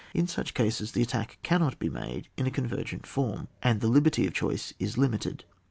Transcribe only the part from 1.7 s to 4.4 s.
be made in a convergent form, and the liberty of